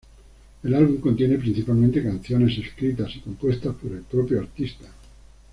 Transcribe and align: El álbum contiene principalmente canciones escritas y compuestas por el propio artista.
El 0.63 0.73
álbum 0.73 0.97
contiene 0.97 1.37
principalmente 1.37 2.01
canciones 2.01 2.57
escritas 2.57 3.15
y 3.15 3.19
compuestas 3.19 3.75
por 3.75 3.91
el 3.91 4.01
propio 4.01 4.39
artista. 4.39 4.87